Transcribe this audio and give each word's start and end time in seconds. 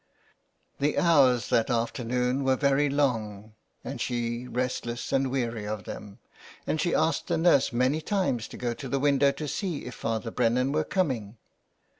The 0.79 0.97
hours 0.97 1.49
that 1.49 1.69
afternoon 1.69 2.43
were 2.43 2.55
very 2.55 2.89
long 2.89 3.53
and 3.83 4.01
she 4.01 4.47
restless 4.47 5.11
and 5.13 5.29
weary 5.29 5.67
of 5.67 5.83
them, 5.83 6.17
and 6.65 6.81
she 6.81 6.95
asked 6.95 7.27
the 7.27 7.37
nurse 7.37 7.71
many 7.71 8.01
times 8.01 8.47
to 8.47 8.57
go 8.57 8.73
to 8.73 8.89
the 8.89 8.97
window 8.99 9.31
to 9.33 9.47
see 9.47 9.85
if 9.85 9.93
Father 9.93 10.31
Brennan 10.31 10.71
were 10.71 10.83
coming. 10.85 11.37